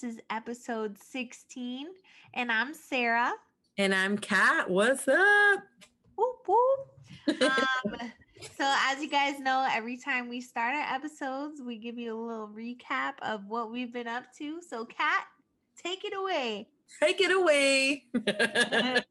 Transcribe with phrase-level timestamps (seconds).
[0.00, 1.88] This is episode 16,
[2.34, 3.32] and I'm Sarah.
[3.78, 4.70] And I'm Kat.
[4.70, 5.64] What's up?
[6.16, 7.40] Whoop, whoop.
[7.42, 7.96] Um,
[8.56, 12.20] so, as you guys know, every time we start our episodes, we give you a
[12.20, 14.60] little recap of what we've been up to.
[14.62, 15.24] So, Kat,
[15.82, 16.68] take it away.
[17.00, 18.04] Take it away.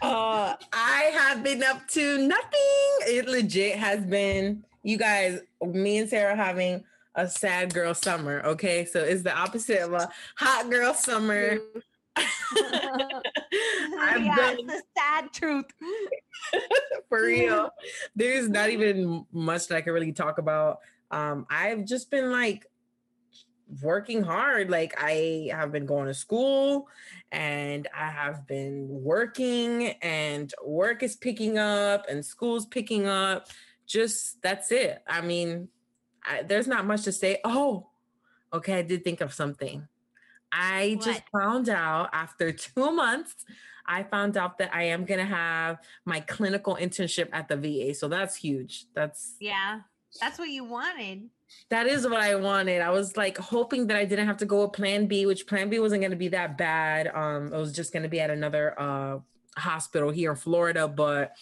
[0.00, 2.50] uh, I have been up to nothing.
[3.08, 6.84] It legit has been, you guys, me and Sarah having
[7.16, 8.42] a sad girl summer.
[8.44, 8.84] Okay.
[8.84, 11.58] So it's the opposite of a hot girl summer.
[12.16, 12.24] I've
[14.24, 15.66] yeah, done, it's the sad truth.
[17.08, 17.70] for real.
[18.14, 20.78] There's not even much that I can really talk about.
[21.10, 22.66] Um, I've just been like
[23.82, 24.70] working hard.
[24.70, 26.88] Like I have been going to school
[27.32, 33.48] and I have been working and work is picking up and school's picking up.
[33.86, 35.02] Just that's it.
[35.06, 35.68] I mean,
[36.26, 37.38] I, there's not much to say.
[37.44, 37.86] Oh,
[38.52, 38.74] okay.
[38.74, 39.86] I did think of something.
[40.52, 41.04] I what?
[41.06, 43.44] just found out after two months,
[43.86, 47.94] I found out that I am going to have my clinical internship at the VA.
[47.94, 48.86] So that's huge.
[48.94, 49.80] That's, yeah,
[50.20, 51.30] that's what you wanted.
[51.68, 52.82] That is what I wanted.
[52.82, 55.70] I was like hoping that I didn't have to go with plan B, which plan
[55.70, 57.08] B wasn't going to be that bad.
[57.14, 59.18] Um, it was just going to be at another uh,
[59.56, 60.88] hospital here in Florida.
[60.88, 61.36] But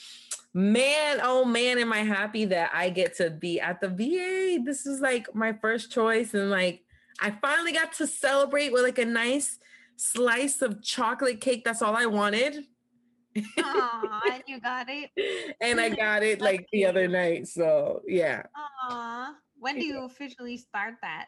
[0.55, 4.63] man, oh man, am I happy that I get to be at the VA.
[4.65, 6.33] This is like my first choice.
[6.33, 6.85] And like,
[7.21, 9.59] I finally got to celebrate with like a nice
[9.97, 11.65] slice of chocolate cake.
[11.65, 12.65] That's all I wanted.
[13.37, 15.11] Aww, and you got it.
[15.61, 17.49] and I got it like the other night.
[17.49, 18.45] So yeah.
[18.91, 19.33] Aww.
[19.59, 21.27] When do you officially start that?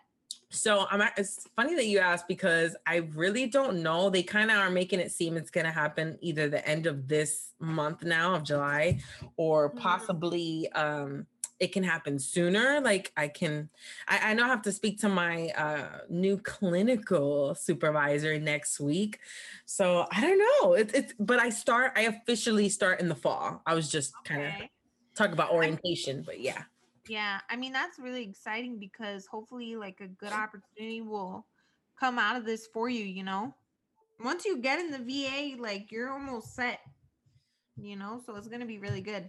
[0.51, 4.11] So I'm it's funny that you asked because I really don't know.
[4.11, 7.09] They kind of are making it seem it's going to happen either the end of
[7.09, 9.01] this month now of July
[9.37, 9.79] or mm-hmm.
[9.79, 11.27] possibly um
[11.59, 12.81] it can happen sooner.
[12.81, 13.71] Like I can,
[14.07, 19.21] I, I know I have to speak to my uh, new clinical supervisor next week.
[19.65, 20.75] So I don't know.
[20.75, 23.63] It's, it's, but I start, I officially start in the fall.
[23.67, 24.53] I was just kind of
[25.15, 26.63] talk about orientation, but yeah.
[27.09, 31.47] Yeah, I mean that's really exciting because hopefully like a good opportunity will
[31.99, 33.55] come out of this for you, you know.
[34.23, 36.81] Once you get in the VA, like you're almost set,
[37.77, 39.29] you know, so it's going to be really good.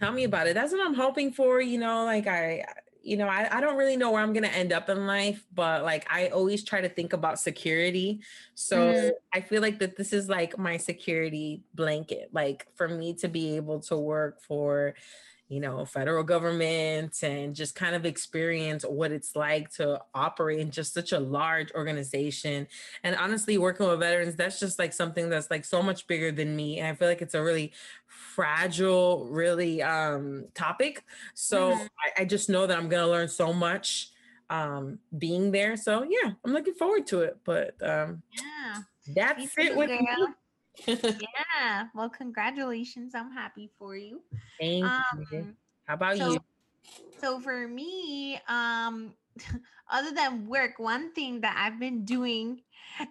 [0.00, 0.54] Tell me about it.
[0.54, 2.64] That's what I'm hoping for, you know, like I
[3.04, 5.44] you know, I, I don't really know where I'm going to end up in life,
[5.52, 8.20] but like I always try to think about security.
[8.54, 9.08] So mm-hmm.
[9.32, 13.56] I feel like that this is like my security blanket, like for me to be
[13.56, 14.94] able to work for
[15.52, 20.70] you know, federal government and just kind of experience what it's like to operate in
[20.70, 22.66] just such a large organization.
[23.04, 26.56] And honestly, working with veterans, that's just like something that's like so much bigger than
[26.56, 26.78] me.
[26.78, 27.74] And I feel like it's a really
[28.06, 31.04] fragile, really um topic.
[31.34, 31.82] So mm-hmm.
[31.82, 34.08] I, I just know that I'm gonna learn so much
[34.48, 35.76] um being there.
[35.76, 37.36] So yeah, I'm looking forward to it.
[37.44, 38.80] But um yeah,
[39.14, 40.34] that's it with girl
[40.86, 41.86] yeah.
[41.94, 43.14] Well, congratulations.
[43.14, 44.22] I'm happy for you.
[44.58, 45.54] Thank um, you.
[45.84, 46.38] How about so, you?
[47.20, 49.14] So for me, um,
[49.90, 52.62] other than work, one thing that I've been doing,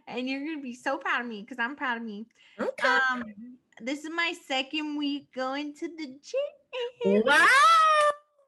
[0.07, 2.27] and you're gonna be so proud of me because I'm proud of me.
[2.59, 2.87] Okay.
[2.87, 3.23] Um,
[3.81, 7.23] this is my second week going to the gym.
[7.25, 7.47] Wow.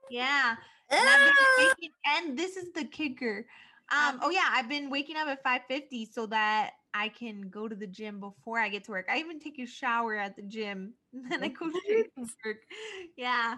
[0.09, 0.55] Yeah.
[0.89, 1.33] And, ah!
[1.57, 3.47] waking, and this is the kicker.
[3.91, 7.75] Um, oh yeah, I've been waking up at 5:50 so that I can go to
[7.75, 9.07] the gym before I get to work.
[9.09, 12.57] I even take a shower at the gym and then I go straight to work.
[13.17, 13.55] Yeah.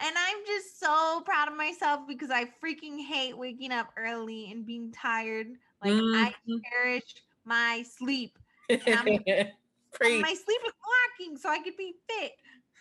[0.00, 4.64] And I'm just so proud of myself because I freaking hate waking up early and
[4.64, 5.48] being tired.
[5.84, 6.14] Like mm-hmm.
[6.14, 6.34] I
[6.70, 8.38] cherish my sleep.
[8.70, 10.72] my sleep is
[11.20, 12.32] lacking so I could be fit.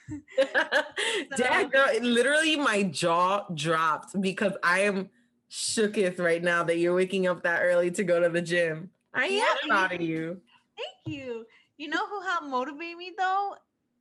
[0.38, 5.10] so, Dad, girl, literally my jaw dropped because I am
[5.50, 8.90] shooketh right now that you're waking up that early to go to the gym.
[9.14, 10.40] I yeah, am proud of you.
[10.78, 11.46] Thank you.
[11.78, 13.56] You know who helped motivate me though?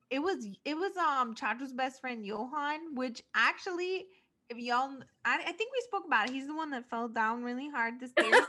[0.09, 4.07] It was it was um Chacho's best friend Johan, which actually
[4.49, 4.91] if y'all
[5.23, 6.33] I, I, think we spoke about it.
[6.33, 8.45] He's the one that fell down really hard the stairs.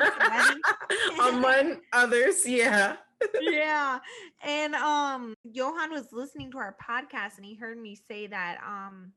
[1.29, 2.97] Among others, yeah.
[3.41, 4.01] yeah.
[4.45, 9.13] And um Johan was listening to our podcast and he heard me say that um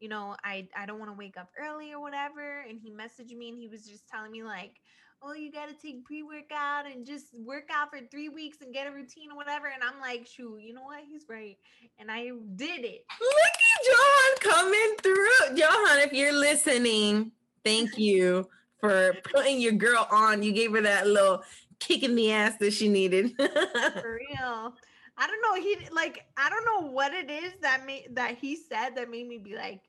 [0.00, 3.36] you know I I don't want to wake up early or whatever and he messaged
[3.36, 4.80] me and he was just telling me like
[5.22, 8.72] oh, you got to take pre workout and just work out for three weeks and
[8.72, 9.66] get a routine or whatever.
[9.66, 11.00] And I'm like, shoot, you know what?
[11.08, 11.56] He's right.
[11.98, 13.04] And I did it.
[13.20, 15.56] Look at Johan coming through.
[15.56, 17.32] Johan, if you're listening,
[17.64, 20.42] thank you for putting your girl on.
[20.42, 21.42] You gave her that little
[21.78, 23.34] kick in the ass that she needed.
[23.36, 24.74] for real.
[25.16, 25.60] I don't know.
[25.60, 29.28] He like I don't know what it is that made that he said that made
[29.28, 29.80] me be like,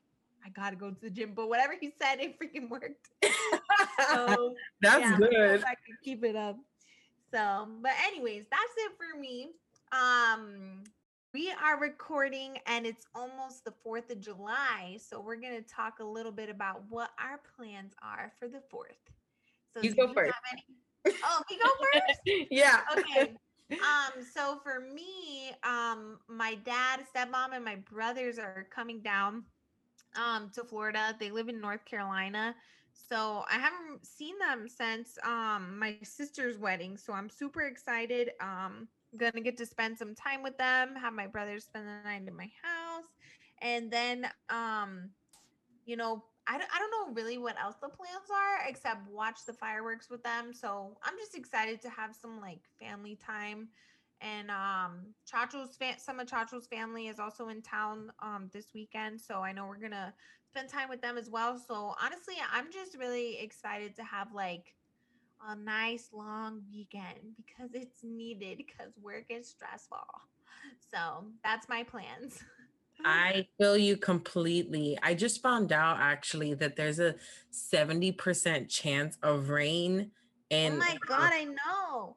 [0.44, 1.32] I gotta go to the gym.
[1.34, 3.08] But whatever he said, it freaking worked.
[4.10, 5.60] so, that's yeah, good.
[5.64, 6.56] I can keep it up.
[7.32, 9.50] So, but anyways, that's it for me.
[9.92, 10.82] Um,
[11.34, 14.98] we are recording and it's almost the 4th of July.
[15.00, 18.98] So we're gonna talk a little bit about what our plans are for the 4th.
[19.72, 20.32] So You go first.
[20.52, 22.20] any- Oh, we go first?
[22.50, 22.80] yeah.
[22.96, 23.34] okay.
[23.72, 29.44] Um, so for me, um, my dad, stepmom, and my brothers are coming down
[30.14, 31.16] um to Florida.
[31.18, 32.54] They live in North Carolina.
[32.92, 36.96] So I haven't seen them since um my sister's wedding.
[36.96, 38.30] So I'm super excited.
[38.40, 42.26] Um gonna get to spend some time with them, have my brother spend the night
[42.26, 43.04] in my house,
[43.60, 45.10] and then um,
[45.84, 49.44] you know, I don't, I don't know really what else the plans are except watch
[49.46, 50.52] the fireworks with them.
[50.52, 53.68] So I'm just excited to have some like family time.
[54.20, 59.20] And um Chacho's fa- some of Chacho's family is also in town um this weekend.
[59.20, 60.14] So I know we're gonna
[60.52, 61.58] spend time with them as well.
[61.58, 64.74] So honestly, I'm just really excited to have like
[65.48, 70.06] a nice long weekend because it's needed because work is stressful.
[70.90, 72.44] So that's my plans.
[73.04, 74.98] I feel you completely.
[75.02, 77.14] I just found out actually that there's a
[77.50, 80.10] 70% chance of rain
[80.50, 82.16] And oh my god, I know.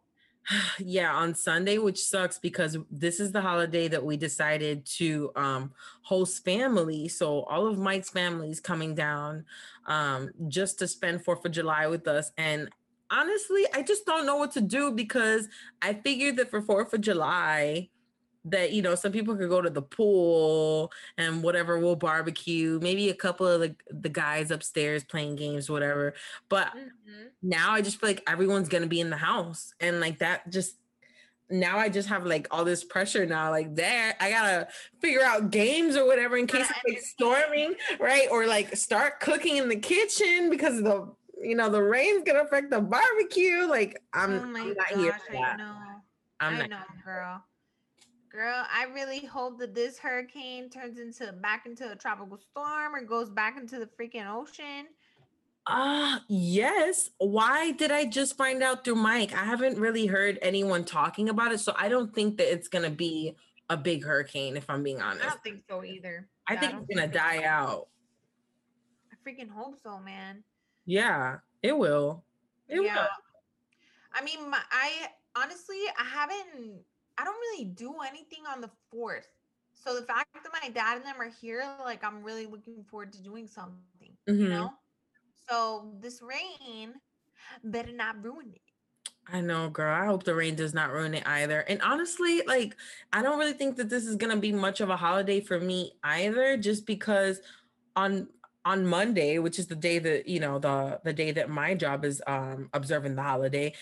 [0.80, 5.72] yeah, on Sunday, which sucks because this is the holiday that we decided to um
[6.02, 7.08] host family.
[7.08, 9.46] So all of Mike's family is coming down
[9.88, 12.32] um just to spend 4th of July with us.
[12.38, 12.70] And
[13.12, 15.48] honestly, I just don't know what to do because
[15.82, 17.90] I figured that for 4th of July
[18.46, 23.10] that you know some people could go to the pool and whatever we'll barbecue maybe
[23.10, 26.14] a couple of the, the guys upstairs playing games whatever
[26.48, 27.30] but Mhm.
[27.42, 30.78] now I just feel like everyone's gonna be in the house, and like that just
[31.50, 34.68] now I just have like all this pressure now, like there I gotta
[35.00, 38.28] figure out games or whatever in case it's like storming, right?
[38.32, 42.72] Or like start cooking in the kitchen because the you know the rain's gonna affect
[42.72, 43.68] the barbecue.
[43.68, 45.58] Like I'm, oh my I'm not gosh, here for I that.
[45.58, 45.76] know.
[46.40, 46.70] I'm I not.
[46.72, 47.44] know, girl.
[48.36, 53.02] Girl, I really hope that this hurricane turns into back into a tropical storm or
[53.02, 54.88] goes back into the freaking ocean.
[55.68, 57.12] Ah, yes.
[57.18, 59.34] Why did I just find out through Mike?
[59.34, 62.90] I haven't really heard anyone talking about it, so I don't think that it's gonna
[62.90, 63.38] be
[63.70, 64.58] a big hurricane.
[64.58, 66.28] If I'm being honest, I don't think so either.
[66.50, 67.88] I Yeah, think don't it's gonna die out.
[69.14, 70.44] I freaking hope so, man.
[70.86, 72.26] Yeah, it will.
[72.68, 72.96] It yeah.
[72.96, 73.08] will.
[74.14, 75.08] I mean, my, I
[75.38, 76.82] honestly, I haven't,
[77.18, 79.28] I don't really do anything on the fourth.
[79.74, 83.12] So the fact that my dad and them are here, like, I'm really looking forward
[83.14, 84.50] to doing something, you Mhm.
[84.50, 84.74] know?
[85.50, 86.96] So this rain
[87.64, 88.62] better not ruin it.
[89.28, 89.94] I know, girl.
[89.94, 91.62] I hope the rain does not ruin it either.
[91.62, 92.76] And honestly, like,
[93.12, 95.94] I don't really think that this is gonna be much of a holiday for me
[96.04, 97.42] either, just because
[97.96, 98.30] on
[98.66, 102.06] on Monday, which is the day that you know the the day that my job
[102.06, 103.74] is um observing the holiday,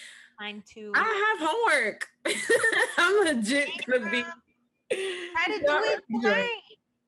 [0.43, 0.91] Mine too.
[0.93, 2.09] I have homework.
[2.97, 4.21] I'm legit gonna be.
[4.21, 6.47] Try to do it tonight.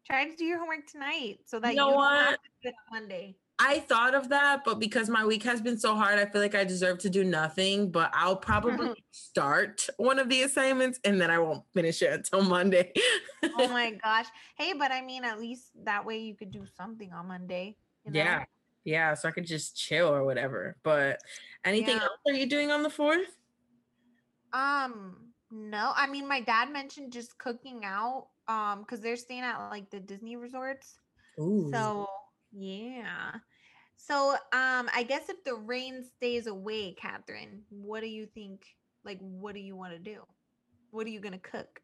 [0.07, 2.25] Try to do your homework tonight so that You you, know don't what?
[2.27, 3.35] have to do it on Monday.
[3.59, 6.55] I thought of that, but because my week has been so hard, I feel like
[6.55, 7.91] I deserve to do nothing.
[7.91, 12.41] But I'll probably start one of the assignments and then I won't finish it until
[12.41, 12.93] Monday.
[13.43, 14.27] oh my gosh.
[14.57, 17.75] Hey, but I mean, at least that way you could do something on Monday.
[18.05, 18.17] you know?
[18.17, 18.45] Yeah.
[18.85, 19.15] Yeah.
[19.15, 20.77] So I could just chill or whatever.
[20.83, 21.19] But
[21.65, 22.03] anything Yeah.
[22.03, 23.35] else are you doing on the fourth?
[24.53, 29.69] Um, no, I mean my dad mentioned just cooking out um because they're staying at
[29.69, 30.99] like the Disney resorts.
[31.39, 31.69] Ooh.
[31.73, 32.07] So
[32.53, 33.31] yeah.
[33.97, 38.65] So um I guess if the rain stays away, Catherine, what do you think?
[39.03, 40.21] Like what do you want to do?
[40.91, 41.81] What are you gonna cook?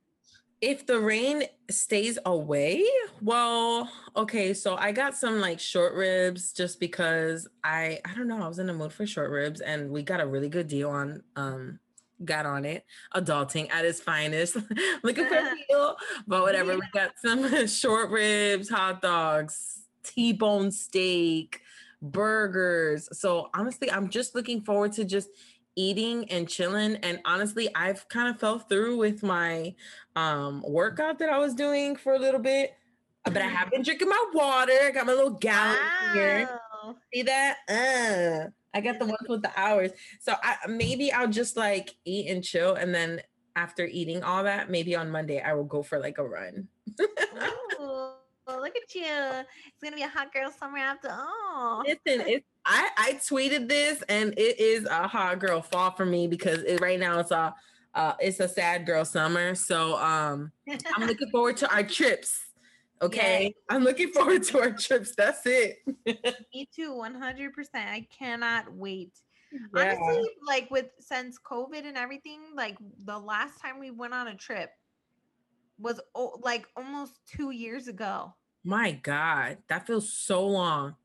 [0.61, 2.85] If the rain stays away,
[3.21, 8.41] well, okay, so I got some like short ribs just because I I don't know,
[8.41, 10.89] I was in the mood for short ribs and we got a really good deal
[10.89, 11.79] on um
[12.23, 12.85] got on it.
[13.15, 14.55] Adulting at its finest.
[15.03, 15.95] Looking for a deal,
[16.27, 16.75] but whatever.
[16.75, 21.61] We got some short ribs, hot dogs, T-bone steak,
[22.01, 23.09] burgers.
[23.19, 25.29] So honestly, I'm just looking forward to just
[25.81, 29.73] eating and chilling and honestly i've kind of fell through with my
[30.15, 32.75] um workout that i was doing for a little bit
[33.25, 35.77] but i have been drinking my water i got my little gallon
[36.13, 36.59] here.
[37.13, 37.57] See that?
[37.67, 39.91] Uh i got the ones with the hours.
[40.19, 43.21] So i maybe i'll just like eat and chill and then
[43.55, 46.67] after eating all that maybe on monday i will go for like a run.
[47.79, 48.11] Ooh,
[48.47, 49.03] look at you.
[49.03, 51.83] It's gonna be a hot girl summer after all.
[51.85, 56.27] Listen, it's I I tweeted this and it is a hot girl fall for me
[56.27, 57.53] because it, right now it's a
[57.93, 59.55] uh it's a sad girl summer.
[59.55, 60.51] So um
[60.95, 62.39] I'm looking forward to our trips.
[63.01, 63.43] Okay.
[63.43, 63.51] Yes.
[63.69, 65.15] I'm looking forward to our trips.
[65.15, 65.77] That's it.
[66.53, 67.49] Me too, 100%.
[67.73, 69.13] I cannot wait.
[69.51, 69.95] Yeah.
[69.97, 74.35] Honestly, like with since COVID and everything, like the last time we went on a
[74.35, 74.69] trip
[75.79, 78.35] was o- like almost two years ago.
[78.63, 80.95] My God, that feels so long.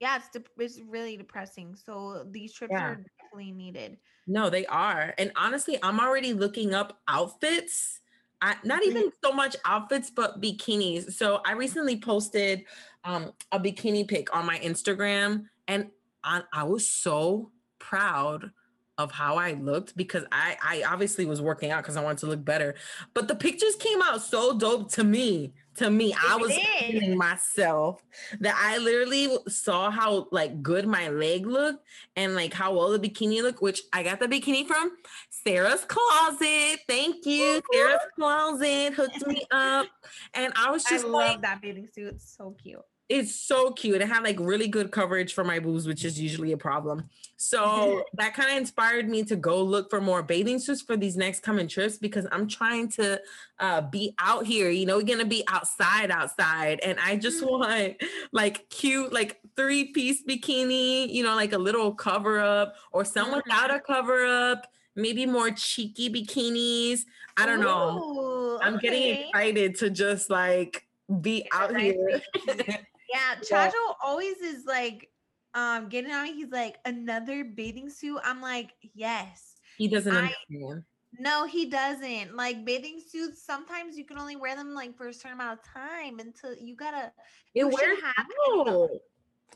[0.00, 1.76] Yeah, it's dep it's really depressing.
[1.76, 2.90] So these trips Yeah.
[2.90, 3.98] are definitely needed.
[4.26, 5.14] No, they are.
[5.18, 8.00] And honestly, I'm already looking up outfits.
[8.40, 11.12] I, not even so much outfits, but bikinis.
[11.12, 12.64] So I recently posted
[13.04, 15.90] um, a bikini pic on my Instagram, and
[16.22, 18.50] I, I was so proud
[18.98, 22.26] of how I looked because I, I obviously was working out because I wanted to
[22.26, 22.74] look better.
[23.12, 25.52] But the pictures came out so dope to me.
[25.78, 26.64] To me, I was did.
[26.78, 28.00] feeling myself
[28.38, 31.84] that I literally saw how like good my leg looked
[32.14, 34.92] and like how well the bikini looked, which I got the bikini from
[35.30, 36.78] Sarah's Closet.
[36.86, 37.60] Thank you.
[37.72, 39.88] Sarah's Closet hooked me up.
[40.34, 42.14] And I was I just love like, that bathing suit.
[42.14, 42.78] It's so cute.
[43.08, 44.00] It's so cute.
[44.00, 47.08] It had like really good coverage for my boobs, which is usually a problem.
[47.36, 51.16] So that kind of inspired me to go look for more bathing suits for these
[51.16, 53.20] next coming trips because I'm trying to
[53.58, 54.70] uh, be out here.
[54.70, 57.50] You know, we're gonna be outside, outside, and I just Mhm.
[57.50, 61.12] want like cute, like three piece bikini.
[61.12, 63.36] You know, like a little cover up or some Mhm.
[63.44, 64.66] without a cover up.
[64.96, 67.00] Maybe more cheeky bikinis.
[67.36, 67.98] I don't know.
[67.98, 70.86] Ooh, I'm getting excited to just like
[71.20, 72.20] be out here.
[72.46, 72.76] Yeah,
[73.12, 73.34] Yeah.
[73.70, 75.08] Chacho always is like
[75.54, 76.34] um getting on me.
[76.34, 78.18] He's like another bathing suit.
[78.24, 79.54] I'm like, yes.
[79.76, 80.84] he doesn't I- understand.
[81.20, 82.34] No, he doesn't.
[82.34, 85.64] Like bathing suits, sometimes you can only wear them like for a certain amount of
[85.64, 87.12] time until you gotta
[87.54, 88.90] It wears out.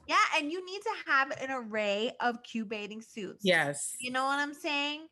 [0.07, 3.45] yeah, and you need to have an array of cute bathing suits.
[3.45, 3.97] Yes.
[3.99, 5.09] You know what I'm saying?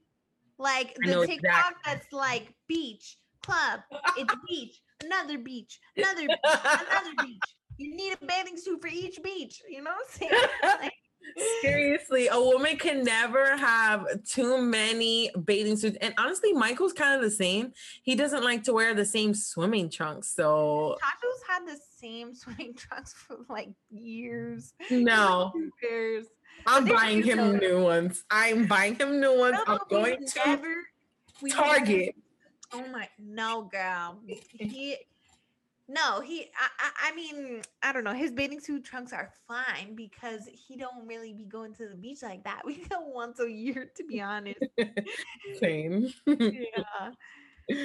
[0.58, 1.82] Like the TikTok exactly.
[1.84, 3.80] that's like beach, club,
[4.16, 7.40] it's beach, another beach, another beach, another beach.
[7.78, 9.60] You need a bathing suit for each beach.
[9.68, 10.30] You know what I'm
[10.80, 10.90] saying?
[11.60, 15.98] Seriously, a woman can never have too many bathing suits.
[16.00, 17.72] And honestly, Michael's kind of the same.
[18.02, 20.34] He doesn't like to wear the same swimming trunks.
[20.34, 24.72] So Chacho's had the same swimming trunks for like years.
[24.90, 25.52] no,
[25.82, 26.26] cares?
[26.66, 28.24] I'm buying him new ones.
[28.30, 29.58] I'm buying him new ones.
[29.66, 30.74] I'm No, we going to never-
[31.50, 32.14] Target.
[32.72, 34.18] Oh my no, girl.
[34.26, 34.96] He
[35.88, 38.12] no, he I, I mean, I don't know.
[38.12, 42.22] His bathing suit trunks are fine because he don't really be going to the beach
[42.22, 42.62] like that.
[42.66, 44.60] We go once a year to be honest.
[45.60, 46.08] Same.
[46.26, 47.10] yeah.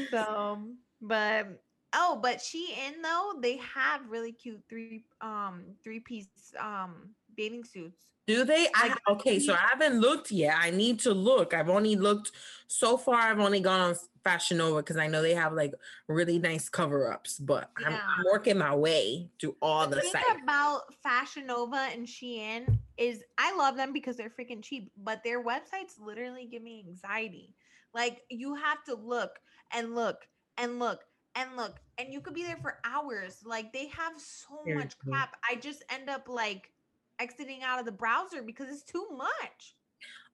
[0.10, 0.60] So
[1.02, 1.62] but
[1.94, 7.64] oh, but she in though, they have really cute three um three piece um bathing
[7.64, 8.08] suits.
[8.28, 8.68] Do they?
[8.76, 10.56] I okay, so I haven't looked yet.
[10.58, 11.54] I need to look.
[11.54, 12.32] I've only looked
[12.68, 13.18] so far.
[13.18, 15.74] I've only gone on Fashion Nova because I know they have like
[16.08, 17.40] really nice cover ups.
[17.40, 20.42] But I'm, I'm working my way through all the, the thing sites.
[20.44, 25.44] about Fashion Nova and Shein is I love them because they're freaking cheap, but their
[25.44, 27.56] websites literally give me anxiety.
[27.94, 29.40] Like you have to look
[29.74, 31.02] and look and look
[31.36, 33.40] and look, and you could be there for hours.
[33.46, 35.10] Like they have so much Seriously.
[35.10, 35.36] crap.
[35.50, 36.72] I just end up like
[37.20, 39.76] exiting out of the browser because it's too much.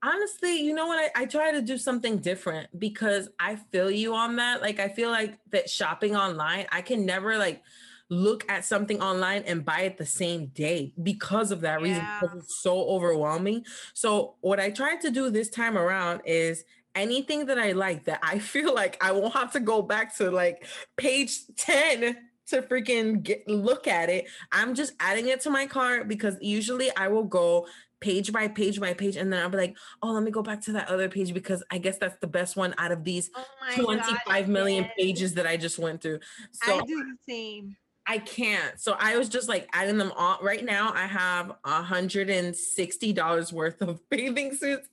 [0.04, 1.12] Honestly, you know what?
[1.16, 4.62] I, I try to do something different because I feel you on that.
[4.62, 7.64] Like I feel like that shopping online, I can never like
[8.10, 12.20] look at something online and buy it the same day because of that reason Yeah.
[12.22, 13.66] because it's so overwhelming.
[13.94, 16.64] So what I tried to do this time around is
[16.96, 20.30] anything that I like that I feel like I won't have to go back to
[20.32, 24.26] like page 10 to freaking get look at it.
[24.54, 27.68] I'm just adding it to my cart because usually I will go
[28.00, 30.62] page by page by page and then I'll be like, "Oh, let me go back
[30.64, 33.44] to that other page because I guess that's the best one out of these Oh
[33.62, 34.94] my 25 million yes.
[34.98, 36.20] pages that I just went through."
[36.52, 37.76] So I do the same.
[38.10, 38.80] I can't.
[38.80, 40.40] So I was just like adding them all.
[40.42, 44.88] Right now, I have a hundred and sixty dollars worth of bathing suits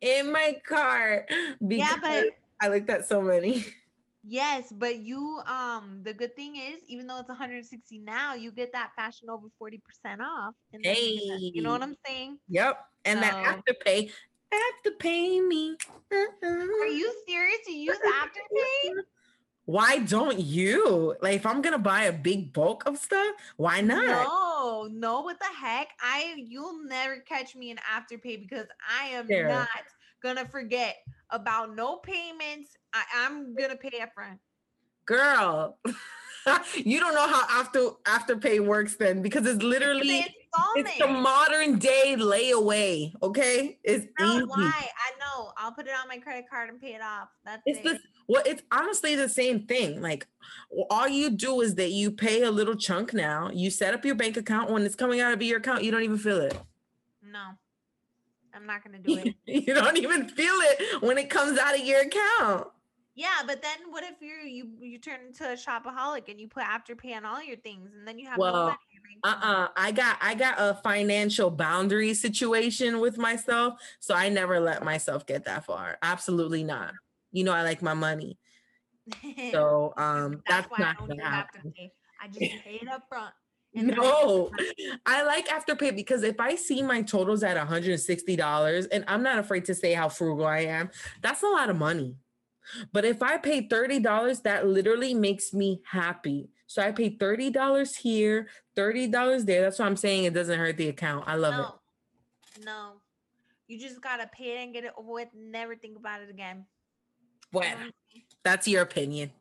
[0.00, 1.28] in my cart
[1.66, 2.26] because Yeah, but
[2.60, 3.64] I looked at so many.
[4.22, 8.72] Yes, but you um the good thing is even though it's 160 now, you get
[8.72, 9.80] that Fashion Nova 40%
[10.20, 10.54] off.
[10.72, 12.38] And then you, that- know what I'm saying?
[12.48, 14.10] Yep, and that So- afterpay,
[14.52, 15.76] afterpay me.
[16.12, 17.58] Are you serious?
[17.66, 19.02] You use Afterpay?
[19.66, 21.14] Why don't you?
[21.22, 24.04] Like, if I'm gonna buy a big bulk of stuff, why not?
[24.04, 25.88] No, no, what the heck?
[26.00, 28.66] I you'll never catch me in Afterpay because
[29.00, 29.68] I am not
[30.22, 30.96] gonna forget
[31.32, 32.70] about no payments.
[32.92, 34.38] I, I'm gonna pay upfront.
[35.06, 35.78] Girl,
[36.74, 40.30] you don't know how after Afterpay works then because it's literally the
[40.76, 43.12] it's the modern day layaway.
[43.22, 44.44] Okay, it's easy.
[44.44, 44.72] why?
[44.74, 45.52] I know.
[45.56, 47.28] I'll put it on my credit card and pay it off.
[47.44, 47.84] That's it's it.
[47.84, 50.00] the well, it's honestly the same thing.
[50.00, 50.26] Like
[50.88, 53.50] all you do is that you pay a little chunk now.
[53.52, 56.02] You set up your bank account when it's coming out of your account, you don't
[56.02, 56.56] even feel it.
[57.22, 57.50] no,
[58.60, 59.34] I'm not gonna do it.
[59.66, 62.66] you don't even feel it when it comes out of your account.
[63.14, 66.62] yeah, but then what if you're you you turn into a shopaholic and you put
[66.62, 69.92] afterpay on all your things and then you have no Well, money in uh-uh I
[69.92, 73.80] got I got a financial boundary situation with myself.
[73.98, 75.98] So I never let myself get that far.
[76.02, 76.92] Absolutely not.
[77.32, 78.38] You know, I like my money.
[79.52, 81.74] So um that's, that's, why I not don't do happen.
[81.78, 81.90] afterpay.
[82.22, 83.32] I just pay it up front.
[83.74, 84.98] No, get the money.
[85.06, 89.64] I like Afterpay because if I see my totals at $160, and I'm not afraid
[89.66, 90.90] to say how frugal I am,
[91.22, 92.16] that's a lot of money.
[92.92, 96.50] But if I pay $30, that literally makes me happy.
[96.66, 99.62] So I pay $30 here, $30 there.
[99.62, 101.24] That's why I'm saying it doesn't hurt the account.
[101.26, 102.92] I love no, no,
[103.66, 105.28] you just gotta pay it and get it over with.
[105.34, 106.58] Never think about it again.
[106.58, 107.56] it.
[107.56, 107.74] Well,
[108.44, 109.32] that's your opinion.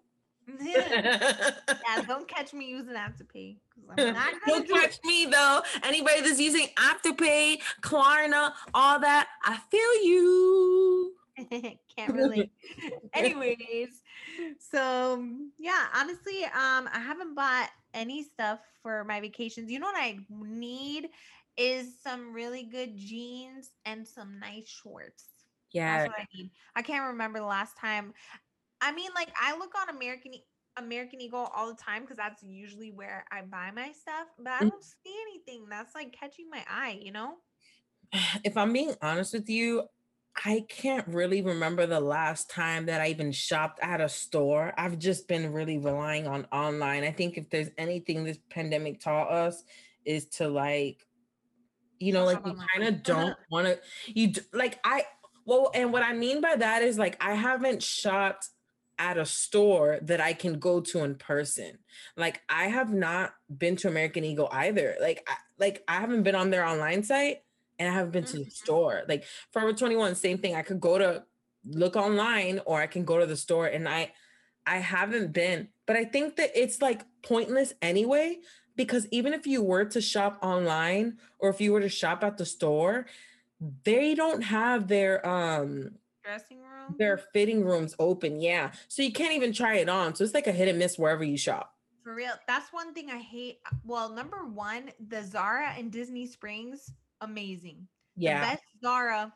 [0.62, 3.58] yeah, don't catch me using Afterpay.
[3.74, 5.62] 'cause I'm not gonna Don't catch me though.
[5.84, 11.16] Anybody that's using Afterpay, Klarna, all that, I feel you.
[11.96, 12.52] Can't relate.
[13.14, 14.04] Anyways,
[14.60, 15.26] so
[15.58, 19.72] yeah, honestly, um, I haven't bought any stuff for my vacations.
[19.72, 21.10] You know what I need
[21.58, 25.26] is some really good jeans and some nice shorts.
[25.72, 26.00] Yeah.
[26.00, 26.52] That's what I need.
[26.76, 28.14] I can't remember the last time.
[28.82, 30.34] I mean, like I look on American
[30.78, 34.64] American Eagle all the time because that's usually where I buy my stuff, but I
[34.64, 34.70] Mm.
[34.70, 37.00] don't see anything that's like catching my eye.
[37.02, 37.38] You know?
[38.44, 39.84] if I'm being honest with you,
[40.46, 44.74] I can't really remember the last time that I even shopped at a store.
[44.78, 47.04] I've just been really relying on online.
[47.04, 49.64] I think if there's anything this pandemic taught us
[50.06, 51.06] is to like,
[52.00, 55.04] you know, like you kind of don't want to, you like, I,
[55.46, 58.48] well, and what I mean by that is like, I haven't shopped
[59.00, 61.80] at a store that I can go to in person.
[62.18, 64.96] Like I have not been to American Eagle either.
[65.02, 67.44] Like I, like I haven't been on their online site
[67.80, 68.52] and I haven't been to the Mhm.
[68.52, 69.04] store.
[69.08, 70.54] Like Forever 21, same thing.
[70.54, 71.24] I could go to
[71.66, 74.12] look online or I can go to the store and I
[74.68, 75.70] I haven't been.
[75.88, 78.40] But I think that it's like pointless anyway
[78.76, 82.38] because even if you were to shop online or if you were to shop at
[82.38, 83.08] the store,
[83.84, 86.96] they don't have their um Dressing room.
[86.98, 88.40] their fitting rooms open.
[88.42, 88.72] Yeah.
[88.88, 90.16] So you can't even try it on.
[90.16, 91.74] So it's like a hit and miss wherever you shop.
[92.04, 93.60] For real, that's one thing I hate.
[93.66, 97.88] Uh, well, number one, the Zara in Disney Springs, amazing.
[98.16, 98.40] Yeah.
[98.42, 99.34] The best Zara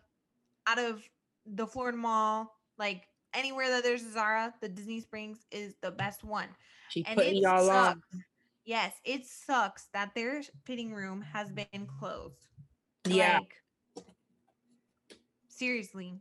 [0.67, 1.01] out of
[1.45, 6.23] the Florida Mall, like anywhere that there's a Zara, the Disney Springs is the best
[6.23, 6.47] one.
[6.89, 7.99] She And putting y'all sucks.
[8.13, 8.23] on.
[8.65, 12.47] Yes, it sucks that their fitting room has been closed.
[13.05, 13.39] Yeah.
[13.39, 14.05] Like,
[15.49, 16.13] seriously.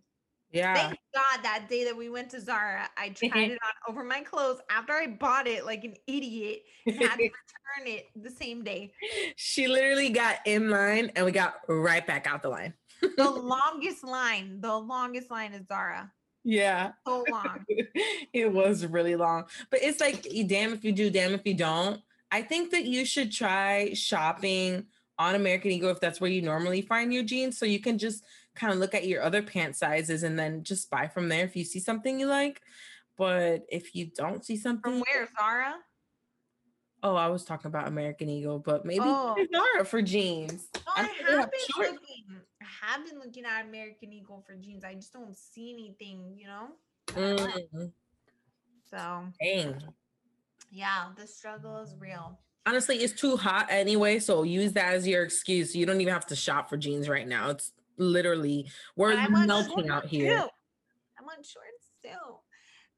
[0.52, 0.74] Yeah.
[0.74, 4.20] Thank God that day that we went to Zara, I tried it on over my
[4.20, 8.62] clothes after I bought it like an idiot and had to return it the same
[8.62, 8.92] day.
[9.36, 12.74] she literally got in line and we got right back out the line.
[13.16, 16.12] The longest line, the longest line is Zara.
[16.44, 16.92] Yeah.
[17.06, 17.64] So long.
[18.32, 19.44] it was really long.
[19.70, 22.00] But it's like damn if you do, damn if you don't.
[22.30, 24.86] I think that you should try shopping
[25.18, 27.58] on American Eagle if that's where you normally find your jeans.
[27.58, 30.90] So you can just kind of look at your other pant sizes and then just
[30.90, 32.60] buy from there if you see something you like.
[33.16, 35.74] But if you don't see something, From where, Zara?
[37.02, 39.36] oh, I was talking about American Eagle, but maybe Oh.
[39.52, 40.68] Zara for jeans.
[40.74, 41.08] No, I'm I
[41.40, 42.24] have been short- looking.
[42.60, 44.84] I have been looking at American Eagle for jeans.
[44.84, 46.68] I just don't see anything, you know?
[47.08, 47.92] Mm,
[48.88, 49.82] So dang.
[50.70, 52.38] yeah, the struggle is real.
[52.64, 56.24] honestly it's too hot anyway so use that as your excuse you don't even have
[56.24, 60.38] to shop for jeans right now it's literally we're But I want melting out here
[60.38, 60.48] too.
[61.18, 62.36] I want shorts too.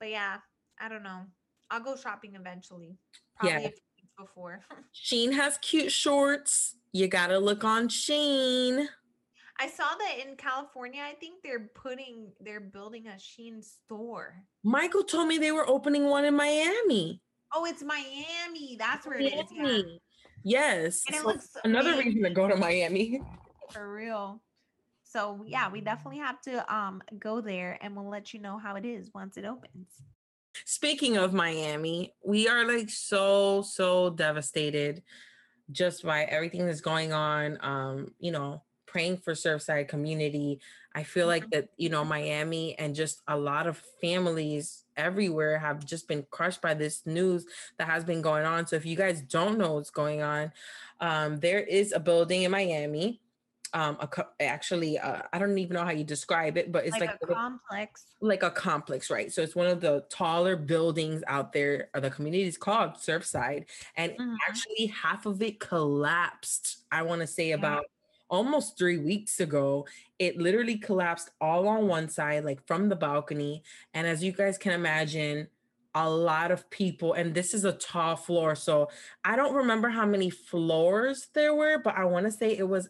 [0.01, 0.39] But yeah,
[0.81, 1.23] I don't know.
[1.71, 2.97] I'll go shopping eventually.
[3.39, 3.59] Probably Yeah.
[3.69, 4.61] a few weeks before.
[4.95, 8.87] Shein has cute shorts you gotta look on Shein
[9.61, 14.35] I saw that in California, I think they're putting they're building a Shein store.
[14.63, 17.21] michael told me they were opening one in miami
[17.57, 18.75] Oh, it's Miami.
[18.77, 19.45] That's where it is.
[19.53, 19.63] Yeah.
[19.63, 20.01] Miami.
[20.43, 23.21] yes And it so looks another reason to go to miami
[23.73, 24.43] for real.
[25.15, 28.75] So yeah, we definitely have to um go there and we'll let you know how
[28.75, 29.87] it is once it opens.
[30.65, 35.03] Speaking of Miami, we are like so so devastated
[35.71, 37.59] just by everything that's going on.
[37.61, 40.59] Um, you know, praying for Surfside community.
[40.97, 45.85] I feel like that, you know, Miami and just a lot of families everywhere have
[45.85, 47.47] just been crushed by this news
[47.79, 48.67] that has been going on.
[48.67, 50.53] So if you guys don't know what's going on,
[51.01, 53.21] um, there is a building in Miami
[53.75, 57.01] um a co- actually uh, I don't even know how you describe it, but it's
[57.01, 58.17] like, like a complex.
[58.21, 59.33] like a complex, right?
[59.33, 61.91] So it's one of the taller buildings out there.
[61.95, 64.43] Or the community is called Surfside, and Mhm.
[64.49, 66.85] actually half of it collapsed.
[66.93, 67.55] I want to say Yeah.
[67.55, 67.85] about
[68.31, 69.87] almost three weeks ago.
[70.19, 73.63] It literally collapsed all on one side, like from the balcony.
[73.95, 75.49] And as you guys can imagine,
[75.95, 78.57] a lot of people, and this is a tall floor.
[78.57, 78.89] So
[79.25, 82.89] I don't remember how many floors there were, but I want to say it was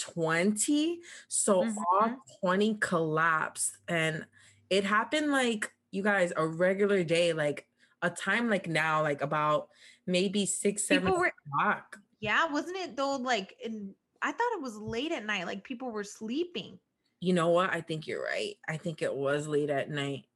[0.00, 1.00] 20.
[1.28, 2.16] So all Mhm.
[2.40, 3.76] 20 collapsed.
[3.88, 4.26] And
[4.70, 7.66] it happened like you guys a regular day, like
[8.02, 9.68] a time like now, like about
[10.06, 11.98] maybe six, seven People were o'clock.
[12.20, 13.16] yeah, wasn't it though?
[13.16, 16.78] Like in I thought it was late at night, like people were sleeping.
[17.20, 17.70] You know what?
[17.70, 18.56] I think you're right.
[18.68, 20.26] I think it was late at night.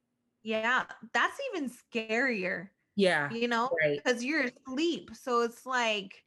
[0.43, 4.01] Yeah, that's even scarier, Yeah, you know, right.
[4.03, 5.11] because you're asleep.
[5.15, 6.23] So it's like,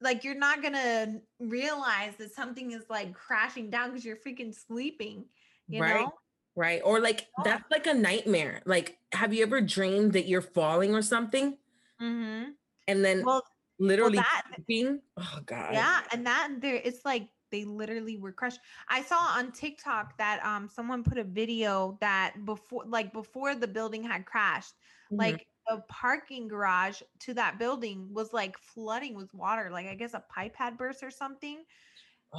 [0.00, 5.24] like you're not gonna realize that something is like crashing down because you're freaking sleeping.
[5.68, 6.00] You Right.
[6.00, 6.12] know?
[6.54, 6.80] Right.
[6.84, 7.42] Or like Oh.
[7.44, 8.62] that's like a nightmare.
[8.66, 11.58] Like, have you ever dreamed that you're falling or something?
[12.00, 12.50] Mm-hmm.
[12.88, 13.42] And then Well,
[13.78, 15.00] literally that- sleeping?
[15.16, 15.72] Oh God.
[15.72, 18.58] yeah, and that there it's like they literally were crushed.
[18.88, 23.68] I saw on TikTok that um someone put a video that before like before the
[23.68, 24.74] building had crashed,
[25.12, 25.18] Mhm.
[25.18, 29.70] like the parking garage to that building was like flooding with water.
[29.70, 31.64] Like I guess a pipe had burst or something.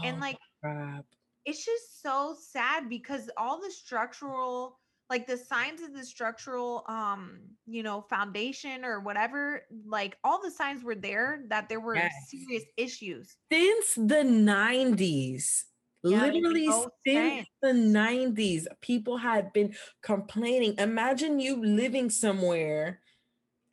[0.03, 1.07] and Oh, like crap.
[1.45, 7.55] it's just so sad because all the structural like the signs of the structural um
[7.65, 12.11] you know foundation or whatever like all the signs were there that there were Yes.
[12.11, 15.65] serious issues Since the 90s.
[16.07, 20.75] Yeah, Literally no since the 90s, people had been complaining.
[20.77, 23.01] Imagine you living somewhere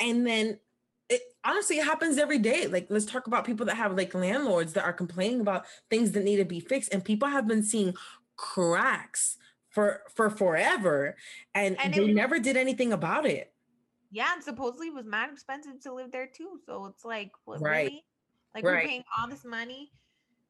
[0.00, 0.59] and then
[1.09, 2.66] it honestly it happens every day.
[2.66, 6.24] Like let's talk about people that have like landlords that are complaining about things that
[6.24, 7.94] need to be fixed and people have been seeing
[8.37, 9.37] cracks
[9.70, 11.16] for for forever
[11.54, 13.52] and, And they was- never did anything about it.
[14.11, 17.61] yeah and supposedly it was mad expensive to live there too so it's like what
[17.61, 17.87] Right.
[17.90, 18.04] really
[18.54, 19.90] like we're paying all this money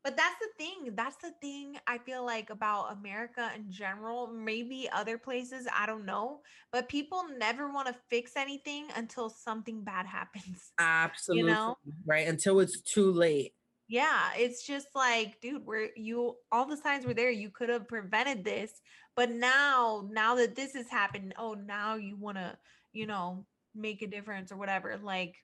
[0.04, 4.88] but that's the thing that's the thing i feel like about america in general maybe
[4.92, 6.40] other places i don't know
[6.70, 11.48] but people never want to fix anything until something bad happens Absolutely.
[11.48, 11.76] You know?
[12.04, 12.28] Right.
[12.28, 13.54] Until it's too late.
[13.88, 17.88] yeah it's just like dude where you all the signs were there you could have
[17.88, 18.82] prevented this
[19.16, 22.56] but now now that this has happened oh now you want to
[22.92, 25.34] you know make a difference or whatever like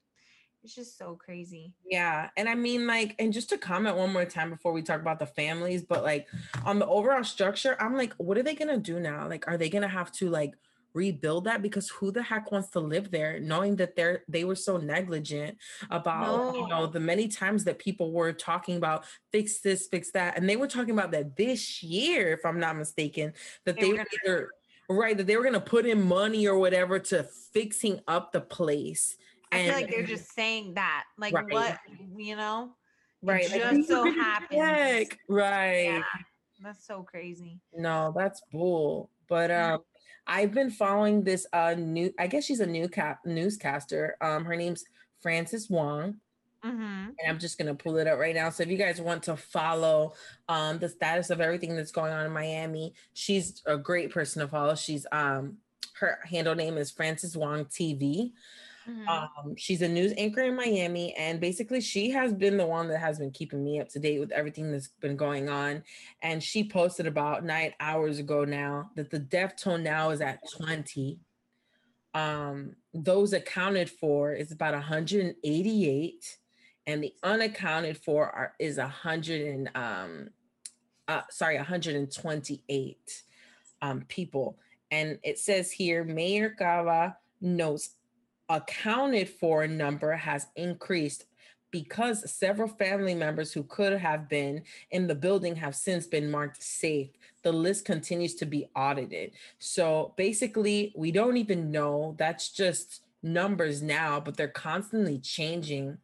[0.62, 2.28] it's just so crazy Yeah.
[2.36, 5.18] And I mean, like, and just to comment one more time before we talk about
[5.18, 6.28] the families, but like
[6.64, 9.28] on the overall structure, I'm like, what are they going to do now?
[9.28, 10.54] Like, are they going to have to like
[10.92, 11.62] rebuild that?
[11.62, 15.56] Because who the heck wants to live there knowing that they're, they were so negligent
[15.90, 20.36] about, you know, the many times that people were talking about fix this, fix that.
[20.36, 23.32] And they were talking about that this year, if I'm not mistaken,
[23.64, 24.50] that They they were were either,
[24.90, 28.40] right, that they were going to put in money or whatever to fixing up the
[28.40, 29.16] place.
[29.52, 31.52] I feel like they're just saying that like Right.
[31.52, 31.78] what
[32.16, 32.70] you know
[33.22, 36.02] right like, just "We so happens." check." right yeah
[36.62, 39.74] that's so crazy no that's bull but Mhm.
[39.74, 39.80] um
[40.26, 44.56] i've been following this uh new i guess she's a new cap newscaster um her
[44.56, 44.84] name's
[45.20, 46.20] frances wang
[46.64, 46.80] mm-hmm.
[46.80, 49.36] and i'm just gonna pull it up right now so if you guys want to
[49.36, 50.12] follow
[50.48, 54.48] um the status of everything that's going on in miami she's a great person to
[54.48, 55.56] follow she's um
[55.94, 58.32] her handle name is frances wang tv
[58.88, 59.08] Mm-hmm.
[59.08, 62.98] Um, she's a news anchor in Miami, and basically, she has been the one that
[62.98, 65.82] has been keeping me up to date with everything that's been going on.
[66.22, 70.40] And she posted about nine hours ago now that the death toll now is at
[70.50, 71.18] 20.
[72.14, 76.38] Um, those accounted for is about 188,
[76.86, 80.30] and the unaccounted for are is 100 and um,
[81.10, 83.22] uh, sorry, 128
[83.82, 84.58] um, people.
[84.90, 87.90] And it says here, Mayor Cava notes
[88.50, 91.26] accounted for number has increased
[91.70, 96.62] because several family members who could have been in the building have since been marked
[96.62, 97.10] safe.
[97.44, 99.32] The list continues to be audited.
[99.60, 102.16] So basically, we don't even know.
[102.18, 105.98] That's just numbers now, but they're constantly changing.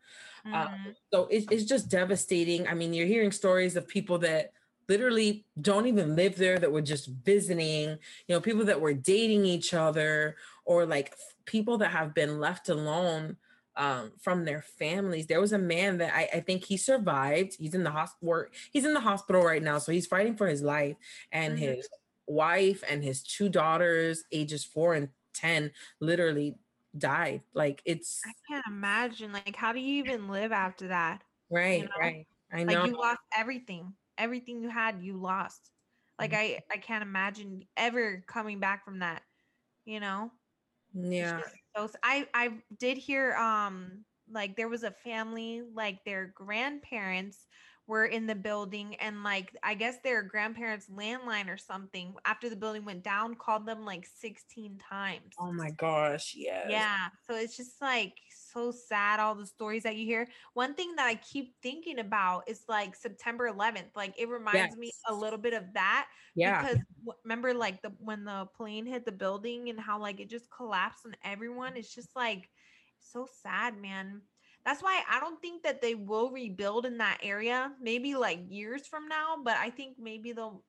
[0.53, 0.97] Uh, Mhm.
[1.13, 2.69] so it's, it's just devastating.
[2.69, 4.53] I mean, you're hearing stories of people that
[4.89, 9.45] literally don't even live there that were just visiting, you know, people that were dating
[9.47, 11.15] each other or like
[11.47, 13.39] people that have been left alone
[13.77, 15.27] um, from their families.
[15.27, 17.57] There was a man that I, I think he survived.
[17.59, 18.47] He's in the hospital.
[18.73, 19.79] He's in the hospital right now.
[19.79, 20.97] So he's fighting for his life
[21.33, 21.59] and Mhm.
[21.59, 21.89] his
[22.27, 26.57] wife and his two daughters, ages four and 10, literally
[26.97, 27.43] died.
[27.55, 29.33] Like it's I can't imagine.
[29.33, 31.25] Like, how do you even live after that?
[31.51, 32.01] right, know?
[32.01, 32.27] right.
[32.53, 32.85] I know.
[32.85, 33.97] Like, you lost everything.
[34.19, 35.71] everything you had you lost.
[36.19, 36.35] Like Mhm.
[36.35, 39.25] I I can't imagine ever coming back from that,
[39.87, 40.33] you know?
[41.03, 41.43] Yeah.
[41.77, 47.47] just I I I did hear um like there was a family like their grandparents
[47.87, 52.57] were in the building and like I guess their grandparents landline or something after the
[52.57, 55.37] building went down called them like 16 times.
[55.39, 56.35] Oh my gosh.
[56.35, 56.87] Yes.
[56.87, 57.09] Yeah.
[57.27, 58.15] So it's just like
[58.57, 60.29] so sad all the stories that you hear.
[60.55, 63.91] One thing that I keep thinking about is like September 11th.
[63.95, 66.63] Like it reminds me a little bit of that Yeah.
[66.63, 66.79] because
[67.25, 71.07] remember like the when the plane hit the building and how like it just collapsed
[71.07, 71.77] on everyone.
[71.77, 72.51] It's just like
[72.99, 74.23] so sad, man.
[74.65, 77.75] That's why I don't think that they will rebuild in that area.
[77.81, 80.65] Maybe like years from now, but I think maybe they'll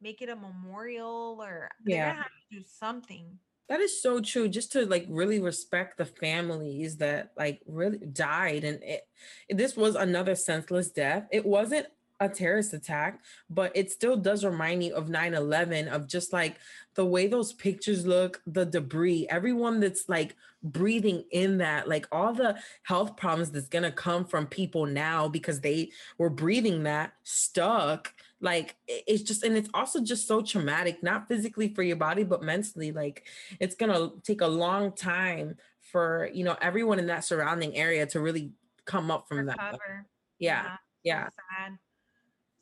[0.00, 2.10] make it a memorial or they're Yeah.
[2.10, 3.38] gonna have to do something.
[3.68, 4.48] That is so true.
[4.48, 8.64] Just to like really respect the families that like really died.
[8.64, 9.06] And it,
[9.48, 11.26] this was another senseless death.
[11.32, 11.86] It wasn't
[12.20, 16.56] a terrorist attack, but it still does remind me of 9 11, of just like
[16.94, 22.32] the way those pictures look, the debris, everyone that's like breathing in that, like all
[22.32, 28.12] the health problems that's to come from people now because they were breathing that stuck.
[28.44, 32.42] Like it's just, and it's also just so traumatic, not physically for your body, but
[32.42, 32.92] mentally.
[32.92, 33.24] Like
[33.58, 38.20] it's to take a long time for, you know, everyone in that surrounding area to
[38.20, 38.52] really
[38.84, 39.56] come up from that.
[39.56, 40.06] recover.
[40.38, 40.76] Yeah.
[40.76, 41.28] so Yeah.
[41.58, 41.78] sad.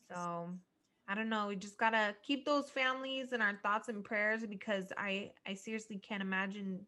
[0.09, 0.51] So
[1.09, 1.49] I don't know.
[1.49, 5.99] We just gotta keep those families in our thoughts and prayers because I I seriously
[5.99, 6.79] can't imagine,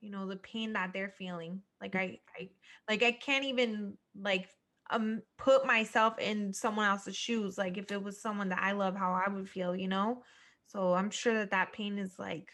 [0.00, 1.60] you know, the pain that they're feeling.
[1.80, 2.50] Like I I
[2.88, 4.48] like I can't even like
[4.90, 7.58] um put myself in someone else's shoes.
[7.58, 10.22] Like if it was someone that I love, how I would feel, you know.
[10.66, 12.50] So I'm sure that that pain is like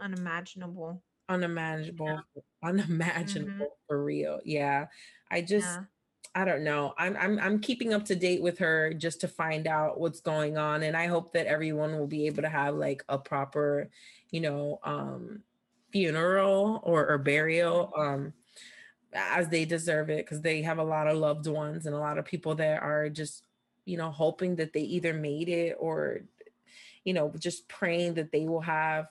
[0.00, 1.02] unimaginable.
[1.28, 2.20] unimaginable
[2.62, 4.86] unimaginable for real yeah
[5.30, 5.84] i just Yeah.
[6.34, 9.66] i don't know I'm, I'm i'm keeping up to date with her just to find
[9.66, 13.04] out what's going on and i hope that everyone will be able to have like
[13.08, 13.88] a proper
[14.30, 15.42] you know um
[15.92, 18.32] funeral or, or burial um
[19.14, 22.18] as they deserve it because they have a lot of loved ones and a lot
[22.18, 23.44] of people that are just
[23.84, 26.20] you know hoping that they either made it or
[27.04, 29.06] you know just praying that they will have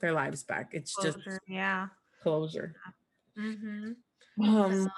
[0.00, 1.88] their lives back it's just yeah.
[2.22, 2.74] closure.
[3.38, 3.92] Mm-hmm.
[4.42, 4.90] Um,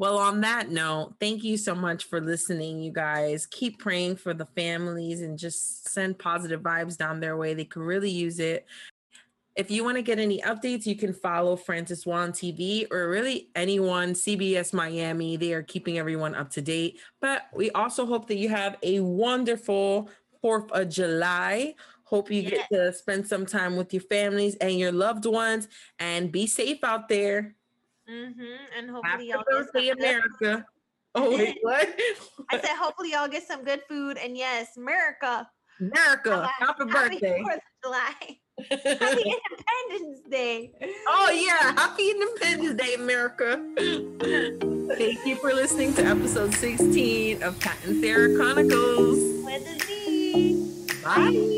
[0.00, 3.46] well, on that note, thank you so much for listening, you guys.
[3.46, 7.52] Keep praying for the families and just send positive vibes down their way.
[7.52, 8.66] They could really use it.
[9.56, 13.50] If you want to get any updates, you can follow Frances Wang TV or really
[13.54, 15.36] anyone, CBS Miami.
[15.36, 17.00] They are keeping everyone up to date.
[17.20, 20.08] But we also hope that you have a wonderful
[20.42, 21.74] 4th of July.
[22.04, 26.32] Hope you get to spend some time with your families and your loved ones and
[26.32, 27.54] be safe out there.
[28.10, 28.78] Mm-hmm.
[28.78, 30.66] And hopefully y'all get some birthday, good America.
[31.14, 31.88] Oh, wait, what?
[32.50, 34.16] I said, hopefully y'all get some good food.
[34.16, 35.48] And yes, America.
[35.80, 36.50] America.
[36.58, 37.42] Happy birthday.
[37.42, 38.38] Fourth of July.
[38.70, 39.34] Happy
[39.90, 40.72] Independence Day.
[41.08, 41.72] oh, yeah.
[41.72, 43.60] Happy Independence Day, America.
[44.96, 49.18] Thank you for listening to episode 16 of Cat and Sarah Chronicles.
[49.44, 50.86] With a Z.
[51.02, 51.56] Bye.